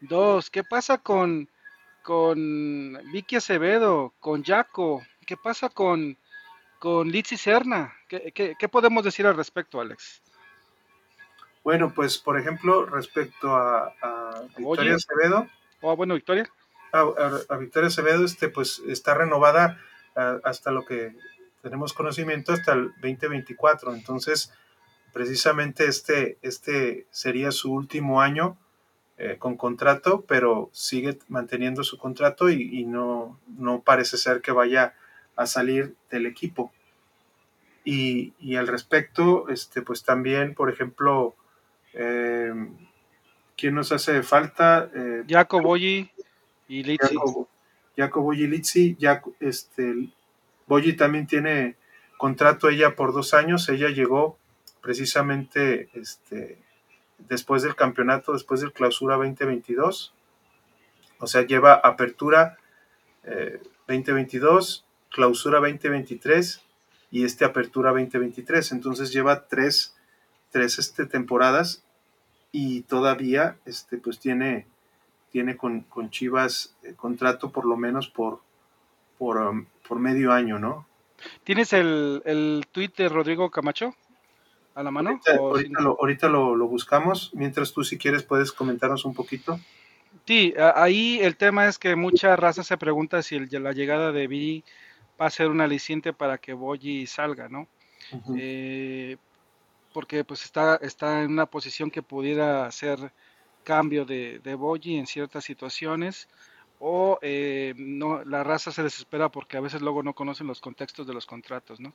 [0.00, 1.46] Dos, ¿qué pasa con,
[2.02, 5.02] con Vicky Acevedo, con Jaco?
[5.26, 6.16] ¿Qué pasa con,
[6.78, 7.92] con Litsi Serna?
[8.08, 10.22] ¿Qué, podemos decir al respecto, Alex?
[11.62, 13.92] Bueno, pues por ejemplo, respecto a,
[14.56, 15.50] Victoria Acevedo.
[15.82, 16.48] Oh, bueno, Victoria.
[16.92, 19.78] A, Victoria Acevedo, este, pues está renovada
[20.14, 21.14] hasta lo que
[21.60, 23.92] tenemos conocimiento hasta el 2024.
[23.92, 24.50] Entonces,
[25.14, 28.58] precisamente este, este sería su último año
[29.16, 34.94] eh, con contrato, pero sigue manteniendo su contrato y, no, no, parece ser que vaya
[35.36, 36.72] a salir del equipo.
[37.84, 41.36] Y, al respecto, este, pues también, por ejemplo,
[41.92, 42.52] eh,
[43.56, 44.90] ¿quién nos hace falta?
[44.92, 45.22] Eh,
[45.62, 46.10] Boyi
[46.66, 47.14] y Litsi.
[47.96, 48.96] Jacobo y Litsi.
[49.38, 50.08] este,
[50.66, 51.76] Boyi también tiene
[52.16, 53.68] contrato ella por dos años.
[53.68, 54.38] Ella llegó
[54.84, 56.58] precisamente este,
[57.18, 60.12] después del campeonato, después del clausura 2022.
[61.20, 62.58] O sea, lleva apertura
[63.88, 66.60] 2022, eh, clausura 2023
[67.10, 68.72] y este apertura 2023.
[68.72, 69.96] Entonces lleva tres,
[70.50, 71.82] tres este, temporadas
[72.52, 74.66] y todavía este, pues tiene,
[75.32, 78.42] tiene con, con Chivas eh, contrato por lo menos por,
[79.16, 80.86] por, um, por medio año, ¿no?
[81.42, 83.94] ¿Tienes el, el tweet de Rodrigo Camacho
[84.74, 85.10] a la mano?
[85.10, 89.04] Ahorita, ¿O ahorita si- lo, ahorita lo, lo buscamos, mientras tú si quieres puedes comentarnos
[89.04, 89.58] un poquito.
[90.26, 94.26] Sí, ahí el tema es que mucha raza se pregunta si el- la llegada de
[94.26, 94.64] Viri
[95.20, 97.68] va a ser un aliciente para que Boyi salga, ¿no?
[98.36, 99.16] Eh,
[99.92, 103.12] porque pues está, está en una posición que pudiera hacer
[103.62, 106.28] cambio de, de Boyi en ciertas situaciones
[106.80, 111.06] o eh, no, la raza se desespera porque a veces luego no conocen los contextos
[111.06, 111.94] de los contratos, ¿no?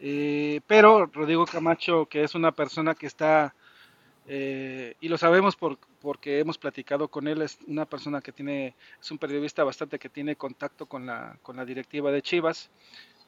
[0.00, 3.54] Eh, pero Rodrigo Camacho, que es una persona que está,
[4.26, 8.74] eh, y lo sabemos por, porque hemos platicado con él, es una persona que tiene,
[9.00, 12.70] es un periodista bastante que tiene contacto con la, directiva de Chivas,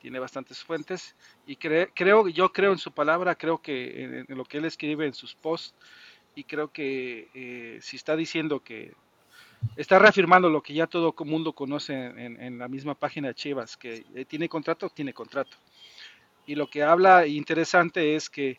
[0.01, 1.15] tiene bastantes fuentes,
[1.47, 5.07] y cre- creo, yo creo en su palabra, creo que en, lo que él escribe
[5.07, 5.75] en sus posts,
[6.35, 8.95] y creo que eh, si está diciendo que
[9.77, 13.77] está reafirmando lo que ya todo mundo conoce en, en la misma página de Chivas,
[13.77, 15.57] que eh, tiene contrato, tiene contrato.
[16.47, 18.59] Y lo que habla interesante es que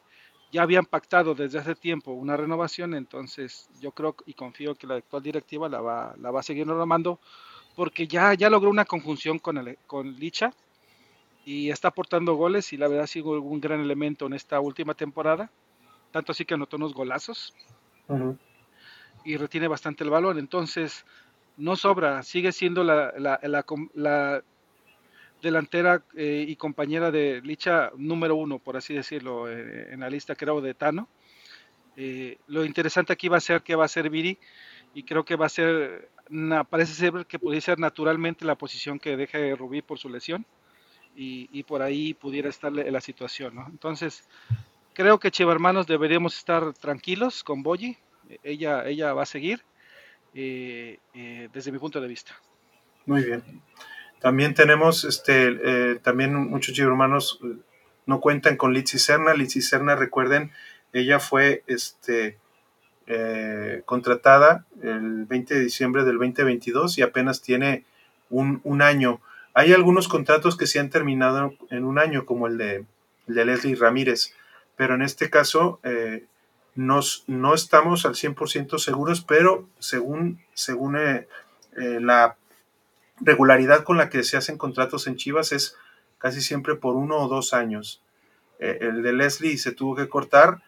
[0.52, 4.96] ya habían pactado desde hace tiempo una renovación, entonces yo creo y confío que la
[4.96, 7.20] actual directiva la va, la va a seguir renovando
[7.76, 10.54] porque ya, ya logró una conjunción con, el, con Licha
[11.44, 14.94] y está aportando goles y la verdad ha sido un gran elemento en esta última
[14.94, 15.50] temporada,
[16.12, 17.54] tanto así que anotó unos golazos
[19.26, 21.04] y retiene bastante el balón, entonces
[21.58, 23.66] no sobra, sigue siendo la, la, la,
[23.96, 24.44] la
[25.44, 30.36] delantera eh, y compañera de Licha número uno, por así decirlo, eh, en la lista
[30.36, 31.10] creo de Tano.
[31.98, 34.40] Eh, lo interesante aquí va a ser que va a ser Viri
[34.96, 39.00] y creo que va a ser, na, parece ser que pudiera ser naturalmente la posición
[39.00, 40.46] que deje Rubí por su lesión
[41.16, 43.64] y, por ahí pudiera estar la situación.
[43.70, 44.28] Entonces,
[44.94, 47.98] creo que Chivarmanos deberíamos estar tranquilos con Boyi,
[48.42, 49.64] ella, ella va a seguir
[50.34, 52.34] desde mi punto de vista.
[53.06, 53.44] Muy bien.
[54.24, 57.42] También tenemos, este, eh, también muchos hermanos
[58.06, 59.34] no cuentan con Litsi Serna.
[59.34, 60.54] Litsi Serna, recuerden,
[60.94, 62.38] ella fue este,
[63.06, 67.84] eh, contratada el 20 de diciembre del 2022 y apenas tiene
[68.30, 69.20] un, un, año.
[69.54, 72.86] Hay algunos contratos que se han terminado en un año, como el de,
[73.28, 74.34] Leslie Ramírez,
[74.78, 76.28] pero en este caso eh,
[76.76, 81.28] nos, no estamos al 100% seguros, pero según, según eh,
[81.76, 82.38] la
[83.22, 85.78] regularidad con la que se hacen contratos en Chivas es
[86.18, 88.02] casi siempre por uno o dos años.
[88.60, 90.62] Eh, el de Leslie se tuvo que cortar.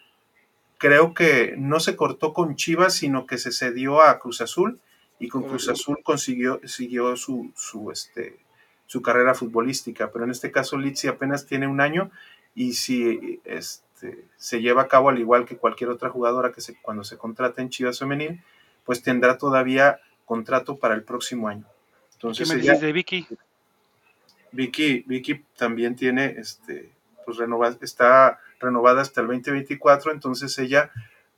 [0.77, 4.79] Creo que no se cortó con Chivas, sino que se cedió a Cruz Azul
[5.19, 8.37] y con Cruz Azul consiguió siguió su, su, este,
[8.85, 10.11] su carrera futbolística.
[10.11, 12.11] Pero en este caso, Litsi apenas tiene un año
[12.53, 16.75] y si este, se lleva a cabo al igual que cualquier otra jugadora que se,
[16.81, 18.43] cuando se contrata en Chivas Femenil,
[18.83, 21.65] pues tendrá todavía contrato para el próximo año.
[22.25, 23.27] Entonces, ¿Qué me dices de Vicky?
[24.51, 26.91] Vicky, Vicky también tiene, este,
[27.23, 30.91] pues renovada, está renovada hasta el 2024, entonces ella,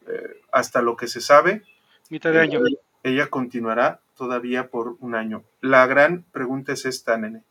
[0.08, 1.63] eh, hasta lo que se sabe,
[2.10, 2.60] mitad de año.
[2.60, 5.43] Ella, ella, continuará todavía por un año.
[5.60, 7.43] La gran pregunta es esta, nene.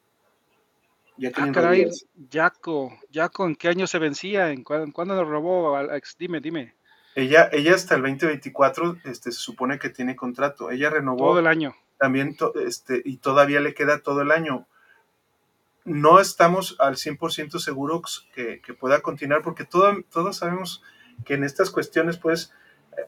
[1.19, 1.91] Ya ah, caray,
[2.31, 4.51] Jaco, Jaco, ¿en qué año se vencía?
[4.51, 6.17] ¿En cuándo, ¿cuándo lo robó Alex?
[6.19, 6.75] Dime, dime.
[7.15, 10.71] Ella, ella hasta el 2024 este, se supone que tiene contrato.
[10.71, 11.75] Ella renovó todo el año.
[11.99, 14.67] También este, y todavía le queda todo el año.
[15.85, 20.83] No estamos al 100% seguros que, que, pueda continuar porque todo, todos sabemos
[21.25, 22.53] que en estas cuestiones, pues,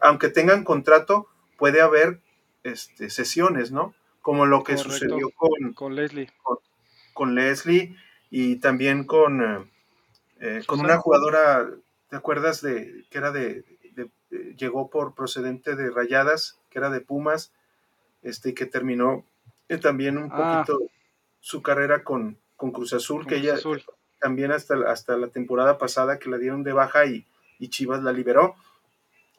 [0.01, 2.21] aunque tengan contrato, puede haber
[2.63, 3.95] este, sesiones, ¿no?
[4.23, 4.93] Como lo que Correcto.
[4.93, 6.31] sucedió con, con Leslie.
[6.43, 6.59] Con,
[7.15, 7.97] con, Leslie
[8.31, 9.71] y también con,
[10.41, 11.69] eh, con una jugadora,
[12.11, 16.91] ¿te acuerdas de que era de, de, de, llegó por procedente de Rayadas, que era
[16.91, 17.53] de Pumas,
[18.29, 19.25] este que terminó
[19.69, 20.65] eh, también un Ah.
[20.67, 20.91] poquito
[21.41, 23.83] su carrera con, con Cruz Azul, Con que Cruz ella Azul.
[24.21, 27.25] también hasta, hasta la temporada pasada que la dieron de baja y,
[27.59, 28.57] y Chivas la liberó.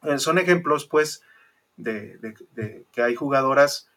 [0.04, 1.22] Eh, son ejemplos, pues,
[1.78, 3.88] de, de- de que hay jugadoras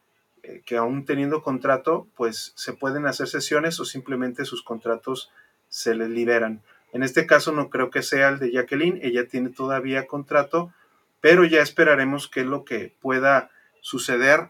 [0.44, 5.30] eh, que aún teniendo contrato, pues se pueden hacer sesiones o simplemente sus contratos
[5.68, 6.60] se les liberan.
[6.92, 10.72] En este caso no creo que sea el de Jacqueline, ella tiene todavía contrato,
[11.20, 13.50] pero ya esperaremos qué es lo que pueda
[13.80, 14.48] suceder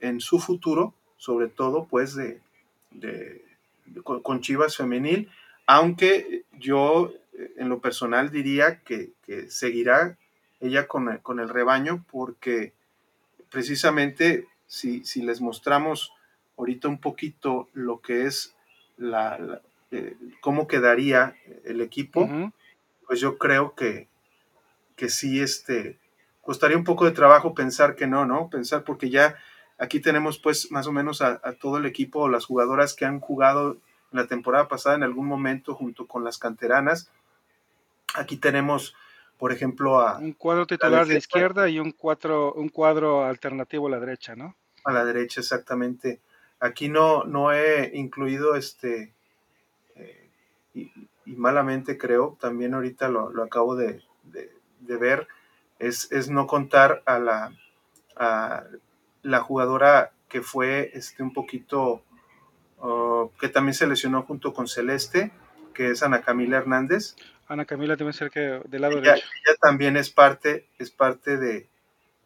[0.00, 2.40] en su futuro, sobre todo pues de,
[2.90, 3.44] de-
[3.86, 5.30] de- con, Chivas femenil,
[5.66, 10.16] aunque yo eh, en lo personal diría que, que seguirá
[10.60, 12.72] ella con el, con el rebaño porque
[13.50, 16.12] precisamente si, si les mostramos
[16.56, 18.54] ahorita un poquito lo que es
[18.96, 22.28] la, la- eh, cómo quedaría el equipo,
[23.06, 24.08] pues yo creo que,
[24.96, 25.98] que sí, este,
[26.40, 28.48] costaría un poco de trabajo pensar que no, ¿no?
[28.50, 29.36] Pensar porque ya
[29.84, 33.76] aquí tenemos pues más o menos a, todo el equipo, las jugadoras que han jugado
[34.10, 37.10] la temporada pasada en algún momento junto con las canteranas.
[38.14, 38.94] Aquí tenemos,
[39.38, 40.18] por ejemplo, a...
[40.18, 44.56] Un cuadro titular de izquierda y un, cuatro, un cuadro alternativo a la derecha, ¿no?
[44.84, 46.20] A la derecha, exactamente.
[46.60, 49.12] Aquí no, no he incluido este,
[49.96, 50.28] eh,
[50.74, 50.90] y,
[51.26, 54.02] malamente creo, también ahorita lo, acabo de,
[54.80, 55.26] ver,
[55.78, 57.52] es, es, no contar a la,
[58.16, 58.64] a
[59.24, 62.02] la jugadora que fue este, un poquito,
[63.40, 65.32] que también se lesionó junto con Celeste,
[65.72, 67.16] que es Ana Camila Hernández.
[67.48, 69.26] Ana Camila también cerca del lado ella, derecho.
[69.44, 71.68] Ella también es parte, es parte de,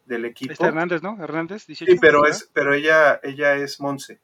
[0.05, 0.65] del equipo.
[0.65, 1.21] Hernández, ¿no?
[1.21, 4.19] Hernández, Sí, pero, es, pero ella, ella es Monse.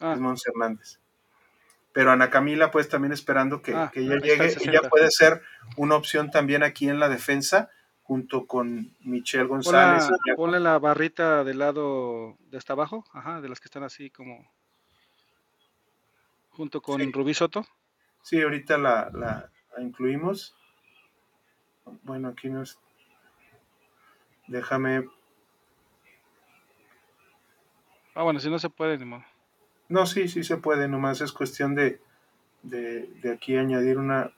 [0.00, 0.12] Ah.
[0.12, 1.00] Es Monse Hernández.
[1.92, 4.54] Pero Ana Camila, pues también esperando que, ah, ella llegue.
[4.60, 5.42] Ella puede ser
[5.76, 7.70] una opción también aquí en la defensa,
[8.08, 10.08] junto con Michelle González.
[10.34, 14.50] Ponle, la barrita del lado de hasta abajo, ajá, de las que están así como.
[16.48, 17.66] Junto con Rubí Soto.
[18.22, 20.56] Sí, ahorita la, la, incluimos.
[22.02, 22.80] Bueno, aquí nos.
[24.46, 25.06] Déjame.
[28.14, 29.24] Ah, bueno, si no se puede, ni modo.
[29.90, 32.00] No, sí, sí se puede, nomás es cuestión de,
[32.62, 34.32] de, aquí añadir una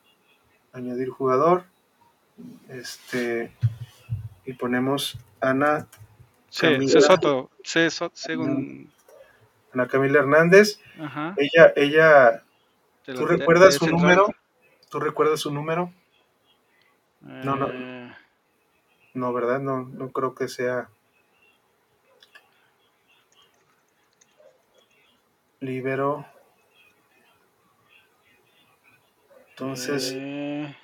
[0.72, 1.66] añadir jugador.
[2.68, 3.52] Este
[4.44, 5.86] y ponemos Ana
[6.58, 7.50] Camila, Soto,
[8.12, 8.90] según
[9.72, 10.80] Ana Camila Hernández.
[11.36, 12.42] Ella, ella,
[13.04, 14.34] ¿tú recuerdas su número?
[14.90, 15.92] ¿Tú recuerdas su número?
[17.20, 17.68] No, no.
[17.72, 18.12] Eh.
[19.14, 19.60] No, ¿verdad?
[19.60, 20.88] No, no creo que sea.
[25.60, 26.26] libero.
[29.50, 30.12] Entonces.
[30.14, 30.76] Eh...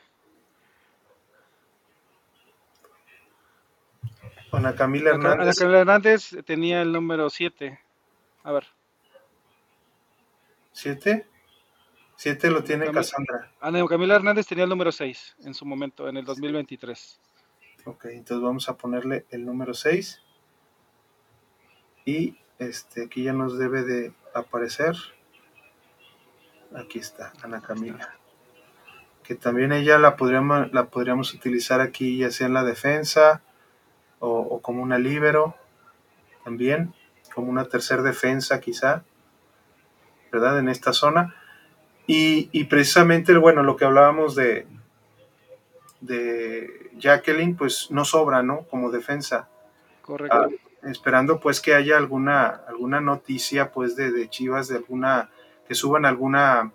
[4.57, 5.41] Ana Camila Hernández.
[5.41, 7.79] Ana Camila Hernández tenía el número 7.
[8.43, 8.67] A ver.
[10.75, 11.27] ¿7?
[12.17, 13.53] 7 lo tiene Cassandra.
[13.61, 17.21] Ana Camila Hernández tenía el número 6 en su momento, en el 2023.
[17.85, 20.23] Ok, entonces vamos a ponerle el número 6.
[22.07, 24.97] Y este, aquí ya nos debe de aparecer.
[26.75, 28.15] Aquí está, Ana Camila.
[29.23, 33.43] Que también ella la podríamos, la podríamos utilizar aquí, ya sea en la defensa
[34.19, 35.55] o, como una libero,
[36.45, 36.95] también,
[37.35, 39.03] como una tercera defensa quizá,
[40.33, 40.59] ¿verdad?
[40.59, 41.35] En esta zona.
[42.07, 44.67] Y, precisamente, bueno, lo que hablábamos de,
[46.01, 48.63] de Jacqueline, pues no sobra, ¿no?
[48.71, 49.49] Como defensa.
[50.03, 50.37] Correcto.
[50.37, 50.49] Ah,
[50.91, 55.31] esperando pues que haya alguna, alguna noticia pues de, Chivas, de alguna,
[55.67, 56.73] que suban alguna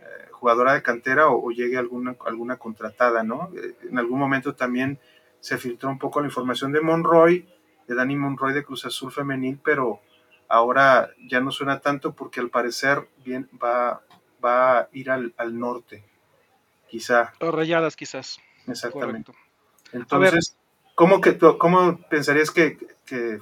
[0.00, 3.50] eh, jugadora de cantera o, llegue alguna, alguna contratada, ¿no?
[3.56, 4.98] Eh, en algún momento también
[5.44, 7.46] se filtró un poco la información de Monroy,
[7.86, 10.00] de Dani Monroy de Cruz Azul Femenil, pero
[10.48, 14.00] ahora ya no suena tanto porque al parecer bien va,
[14.42, 16.02] va a ir al, norte,
[16.88, 17.34] quizá.
[17.40, 18.38] O rayadas quizás.
[18.66, 19.32] Exactamente.
[19.92, 20.56] Entonces,
[20.94, 22.78] ¿Cómo, que, cómo pensarías que,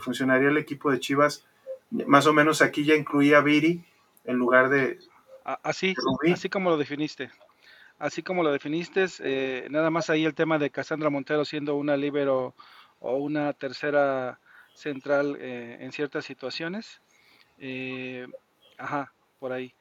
[0.00, 1.46] funcionaría el equipo de Chivas?
[1.90, 3.84] Más o menos aquí ya incluía a Viri
[4.24, 4.98] en lugar de...
[5.44, 5.94] Así,
[6.32, 7.30] así como lo definiste.
[8.02, 11.96] Así como lo definiste, eh, nada más ahí el tema de Cassandra Montero siendo una
[11.96, 12.54] libero
[12.98, 14.40] o una tercera
[14.74, 17.00] central eh, en ciertas situaciones.
[17.58, 18.26] Eh,
[18.76, 19.72] ajá, por ahí.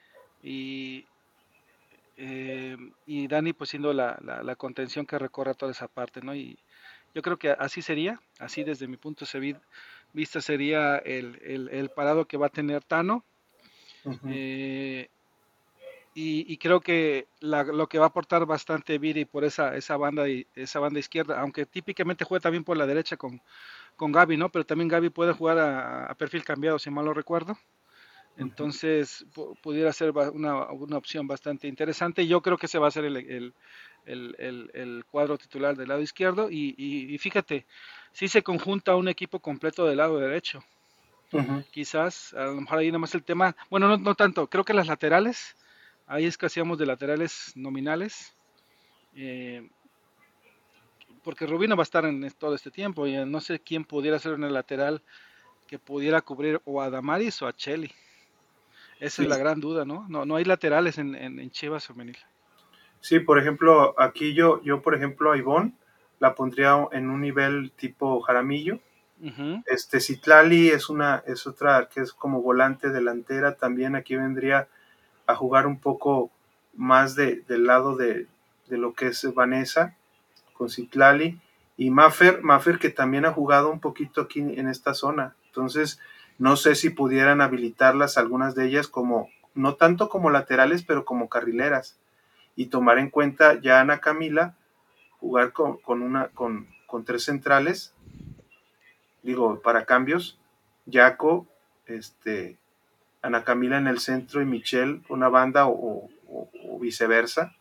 [0.43, 1.05] Y,
[3.07, 6.35] y Dani pues siendo la, la, la, contención que recorre toda esa parte, ¿no?
[6.35, 6.59] Y,
[7.13, 9.57] yo creo que así sería, así desde mi punto de
[10.13, 13.23] vista sería el, parado que va a tener Tano.
[14.27, 15.09] Eh,
[16.13, 20.79] y, creo que lo que va a aportar bastante Viri por esa, esa, banda, esa
[20.79, 23.41] banda izquierda, aunque típicamente juega también por la derecha con,
[23.95, 24.49] con Gaby, ¿no?
[24.49, 27.57] Pero también Gaby puede jugar a, perfil cambiado, si mal lo recuerdo.
[28.37, 29.25] Entonces,
[29.61, 32.25] pudiera ser una, una, opción bastante interesante.
[32.25, 33.53] Yo creo que ese va a ser el,
[34.05, 37.65] el, cuadro titular del lado izquierdo y, fíjate,
[38.11, 40.63] si se conjunta un equipo completo del lado derecho.
[41.71, 44.73] Quizás, a lo mejor ahí nada más el tema, bueno, no, no tanto, creo que
[44.73, 45.55] las laterales,
[46.11, 48.35] ahí es que hacíamos de laterales nominales,
[49.15, 49.69] eh,
[51.23, 54.33] porque Rubino va a estar en todo este tiempo y no sé quién pudiera ser
[54.33, 55.01] en el lateral
[55.67, 57.91] que pudiera cubrir o a Damaris o a Cheli.
[58.99, 60.05] Esa es la gran duda, ¿no?
[60.09, 62.17] No, no hay laterales en, en, en Chivas femenil.
[62.99, 65.73] Sí, por ejemplo, aquí yo, yo por ejemplo, a Ivonne
[66.19, 68.79] la pondría en un nivel tipo Jaramillo.
[69.67, 74.67] Este Citlali es una, es otra que es como volante delantera, también aquí vendría
[75.31, 76.31] a jugar un poco
[76.75, 78.27] más de, del lado de,
[78.69, 79.95] lo que es Vanessa
[80.53, 81.39] con Citlali.
[81.77, 85.35] y Maffer, Maffer que también ha jugado un poquito aquí en esta zona.
[85.47, 85.99] Entonces,
[86.37, 91.29] no sé si pudieran habilitarlas algunas de ellas como, no tanto como laterales, pero como
[91.29, 91.99] carrileras.
[92.55, 94.55] Y tomar en cuenta ya Ana Camila,
[95.19, 97.93] jugar con, una, con, con, tres centrales,
[99.23, 100.39] digo, para cambios,
[100.91, 101.47] Jaco,
[101.85, 102.57] este,
[103.21, 106.09] Ana Camila en el centro y Michelle una banda o,
[106.79, 107.55] viceversa.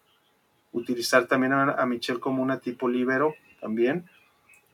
[0.72, 4.08] Utilizar también a, Michelle como una tipo libero también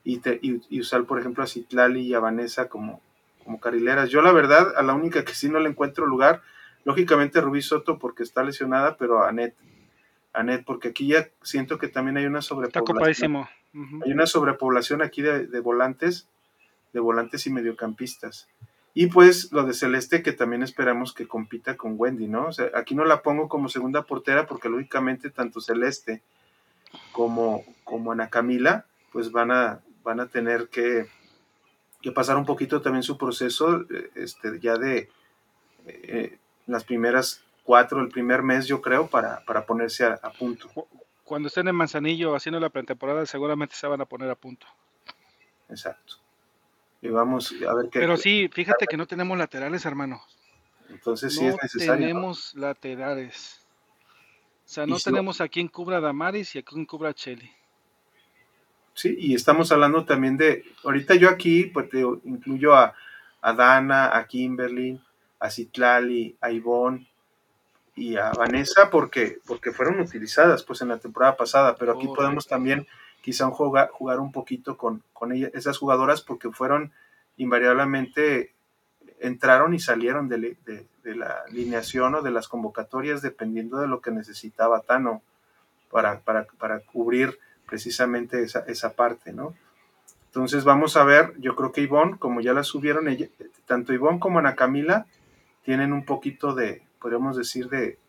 [0.03, 3.01] y, usar, por ejemplo, a Citlali y a Vanessa como,
[3.43, 4.09] como carileras.
[4.09, 6.41] Yo, la verdad, a la única que sí no le encuentro lugar,
[6.85, 9.55] lógicamente Rubí Soto porque está lesionada, pero a Anet.
[10.31, 13.47] Anet, porque aquí ya siento que también hay una sobrepoblación.
[14.05, 16.29] Hay una sobrepoblación aquí de, de, volantes,
[16.93, 18.47] de volantes y mediocampistas.
[18.99, 22.47] Y pues lo de Celeste, que también esperamos que compita con Wendy, ¿no?
[22.47, 26.23] O sea, aquí no la pongo como segunda portera porque lógicamente tanto Celeste
[27.11, 31.07] como, como Ana Camila, pues van a, van a tener que,
[32.15, 35.11] pasar un poquito también su proceso, eh, este, ya de
[35.85, 40.71] eh, las primeras cuatro, el primer mes, yo creo, para, para ponerse a, punto.
[41.23, 44.65] Cuando estén en Manzanillo haciendo la pretemporada, seguramente se van a poner a punto.
[45.69, 46.15] Exacto.
[47.07, 47.99] Y vamos a ver qué.
[47.99, 50.21] Pero sí, fíjate que no tenemos laterales, hermano.
[50.89, 52.07] Entonces sí es necesario.
[52.07, 53.65] Tenemos laterales.
[54.65, 57.49] O sea, no tenemos a quien cubra a Damaris y a quien cubra a Cheli.
[58.93, 62.93] Sí, y estamos hablando también de, ahorita yo aquí, pues te incluyo a,
[63.41, 64.99] a Dana, a Kimberly,
[65.39, 67.07] a Citlali, a Ivonne
[67.95, 72.47] y a Vanessa porque, porque fueron utilizadas pues en la temporada pasada, pero aquí podemos
[72.47, 72.87] también
[73.27, 76.93] quizá jugar, jugar un poquito con, con esas jugadoras porque fueron
[77.35, 78.53] invariablemente,
[79.19, 84.11] entraron y salieron de, de, la alineación o de las convocatorias dependiendo de lo que
[84.11, 85.21] necesitaba Tano
[85.91, 89.53] para, para, para cubrir precisamente esa, esa parte, ¿no?
[90.27, 93.27] Entonces vamos a ver, yo creo que Ivonne, como ya la subieron, ella,
[93.65, 95.05] tanto Ivonne como Ana Camila
[95.65, 97.99] tienen un poquito de, podríamos decir, de...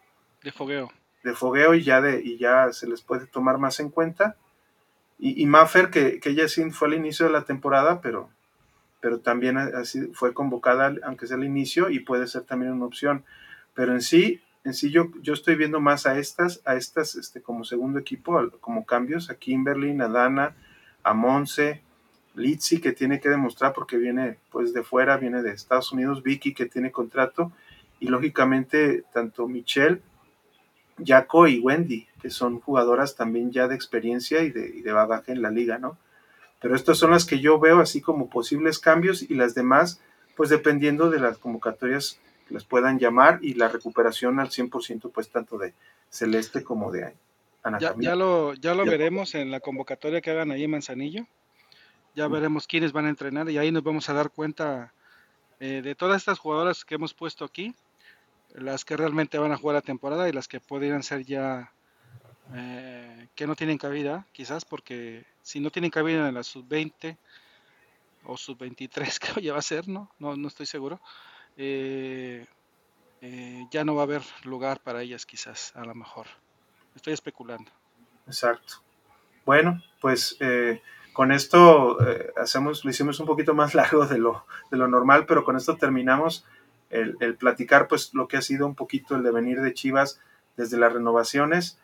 [0.45, 0.93] De fogueo.
[1.25, 4.37] De fogueo y ya, de, y ya se les puede tomar más en cuenta.
[5.21, 8.31] Y, Maffer, que, que, ella sí fue al inicio de la temporada, pero,
[9.01, 13.25] pero también así fue convocada, aunque sea al inicio, y puede ser también una opción.
[13.75, 17.43] Pero en sí, en sí yo, yo estoy viendo más a estas, a estas este,
[17.43, 20.55] como segundo equipo, como cambios, a Kimberly, a Dana,
[21.03, 21.83] a Monse,
[22.35, 26.55] Litzy que tiene que demostrar porque viene pues de fuera, viene de Estados Unidos, Vicky
[26.55, 27.53] que tiene contrato
[28.01, 30.01] y lógicamente tanto Michelle,
[31.05, 35.33] Jaco y Wendy, que son jugadoras también ya de experiencia y de, y de bagaje
[35.33, 35.99] en la liga, ¿no?
[36.61, 40.01] Pero estas son las que yo veo así como posibles cambios y las demás,
[40.37, 42.19] pues dependiendo de las convocatorias
[42.51, 45.75] les puedan llamar y la recuperación al 100% pues tanto de
[46.11, 47.15] Celeste como de
[47.63, 51.27] Ana ya, ya lo, ya lo veremos en la convocatoria que hagan ahí en Manzanillo.
[52.15, 54.93] Ya veremos quiénes van a entrenar y ahí nos vamos a dar cuenta
[55.61, 57.75] eh, de todas estas jugadoras que hemos puesto aquí,
[58.55, 61.73] las que realmente van a jugar la temporada y las que podrían ser ya
[62.55, 67.17] eh, que no tienen cabida, quizás porque si no tienen cabida en la sub-20
[68.25, 70.11] o sub-23 creo ya va a ser, ¿no?
[70.19, 71.01] No, no estoy seguro.
[71.57, 72.47] Eh,
[73.21, 76.27] eh, ya no va a haber lugar para ellas quizás, a lo mejor.
[76.95, 77.71] Estoy especulando.
[78.27, 78.75] Exacto.
[79.45, 80.83] Bueno, pues eh,
[81.13, 81.99] con esto
[82.37, 85.77] hacemos, lo hicimos un poquito más largo de lo, de lo normal, pero con esto
[85.77, 86.45] terminamos
[86.91, 90.21] el, platicar pues lo que ha sido un poquito el devenir de Chivas
[90.57, 91.79] desde las renovaciones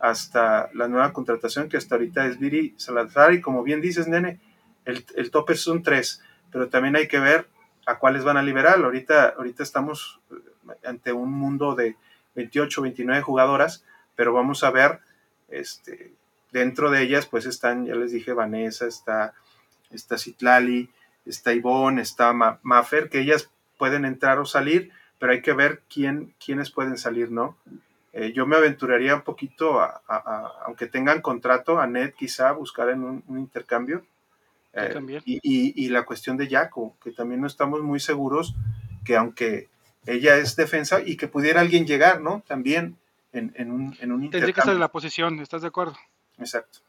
[0.00, 4.40] hasta la nueva contratación que hasta ahorita es Viri Salazar y como bien dices, nene,
[4.84, 7.48] el, el tope son tres, pero también hay que ver
[7.88, 8.78] a cuáles van a liberar.
[8.84, 10.20] Ahorita, ahorita estamos
[10.84, 11.96] ante un mundo de
[12.34, 13.84] 28, 29 jugadoras,
[14.14, 15.00] pero vamos a ver,
[15.48, 16.12] este,
[16.52, 19.32] dentro de ellas pues están, ya les dije, Vanessa, está,
[19.90, 20.90] está Citlali,
[21.24, 22.32] está Ivonne, está
[22.62, 27.30] Maffer, que ellas pueden entrar o salir, pero hay que ver quién, quiénes pueden salir,
[27.30, 27.56] ¿no?
[28.12, 30.02] Eh, yo me aventuraría un poquito, a,
[30.66, 34.04] aunque tengan contrato, a Ned quizá buscar en un intercambio,
[34.74, 38.54] eh, y, la cuestión de Jaco, que también no estamos muy seguros
[39.04, 39.68] que aunque
[40.06, 42.42] ella es defensa y que pudiera alguien llegar, ¿no?
[42.46, 42.98] También
[43.32, 45.96] en, en un, en un Tendría que estar en la posición, ¿estás de acuerdo?
[46.38, 46.80] Exacto.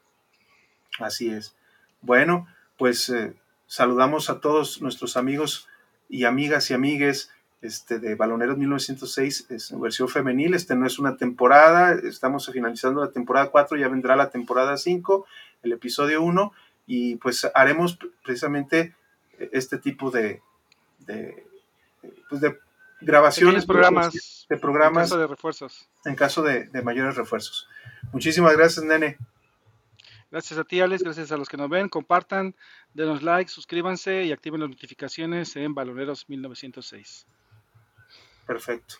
[0.99, 1.55] Así es.
[2.01, 3.33] Bueno, pues eh,
[3.65, 5.68] saludamos a todos nuestros amigos
[6.09, 7.31] y amigas y amigues
[7.61, 10.53] este, de Baloneros 1906, es versión femenil.
[10.53, 15.25] Este no es una temporada, estamos finalizando la temporada 4, ya vendrá la temporada 5,
[15.63, 16.51] el episodio 1
[16.87, 18.95] y pues haremos precisamente
[19.51, 20.41] este tipo de,
[20.99, 21.45] de,
[22.29, 22.57] pues de
[23.01, 25.89] grabaciones, programas, de programas en caso de refuerzos.
[26.05, 27.67] En caso de, mayores refuerzos.
[28.11, 29.17] Muchísimas gracias, nene.
[30.31, 31.03] Gracias a ti, Alex.
[31.03, 31.89] Gracias a los que nos ven.
[31.89, 32.55] Compartan,
[32.93, 37.25] denos like, suscríbanse y activen las notificaciones en Baloneros 1906.
[38.45, 38.95] Perfecto.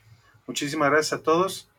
[0.48, 1.70] Muchísimas gracias a todos.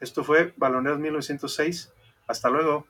[0.00, 1.92] Esto fue Baloneros 1906.
[2.26, 2.86] Hasta luego.